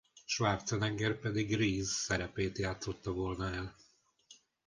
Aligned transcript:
Schwarzenegger 0.25 1.13
pedig 1.19 1.55
Reese 1.55 1.93
szerepét 1.93 2.57
játszotta 2.57 3.11
volna 3.11 3.49
el. 3.53 3.75